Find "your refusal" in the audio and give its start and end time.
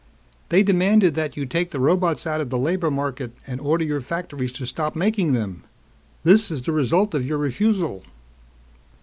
7.23-8.01